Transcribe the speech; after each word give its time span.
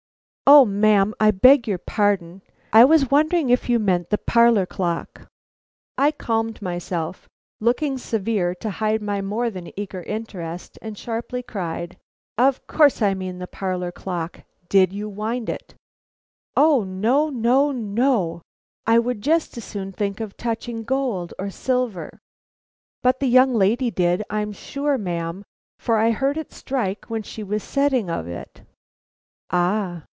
"O 0.51 0.65
ma'am, 0.65 1.13
I 1.17 1.31
beg 1.31 1.65
your 1.65 1.77
pardon. 1.77 2.41
I 2.73 2.83
was 2.83 3.09
wondering 3.09 3.49
if 3.49 3.69
you 3.69 3.79
meant 3.79 4.09
the 4.09 4.17
parlor 4.17 4.65
clock." 4.65 5.29
I 5.97 6.11
calmed 6.11 6.61
myself, 6.61 7.29
looked 7.61 8.01
severe 8.01 8.53
to 8.55 8.69
hide 8.69 9.01
my 9.01 9.21
more 9.21 9.49
than 9.49 9.71
eager 9.79 10.03
interest, 10.03 10.77
and 10.81 10.97
sharply 10.97 11.41
cried: 11.41 11.97
"Of 12.37 12.67
course 12.67 13.01
I 13.01 13.13
mean 13.13 13.39
the 13.39 13.47
parlor 13.47 13.93
clock. 13.93 14.41
Did 14.67 14.91
you 14.91 15.07
wind 15.07 15.47
it?" 15.47 15.73
"O 16.57 16.83
no, 16.83 17.29
no, 17.29 17.71
no, 17.71 18.41
I 18.85 18.99
would 18.99 19.25
as 19.25 19.45
soon 19.45 19.93
think 19.93 20.19
of 20.19 20.35
touching 20.35 20.83
gold 20.83 21.33
or 21.39 21.49
silver. 21.49 22.19
But 23.01 23.21
the 23.21 23.27
young 23.29 23.53
lady 23.55 23.89
did, 23.89 24.21
I'm 24.29 24.51
sure, 24.51 24.97
ma'am, 24.97 25.45
for 25.79 25.95
I 25.95 26.11
heard 26.11 26.37
it 26.37 26.51
strike 26.51 27.05
when 27.09 27.23
she 27.23 27.41
was 27.41 27.63
setting 27.63 28.09
of 28.09 28.27
it." 28.27 28.63
Ah! 29.49 30.03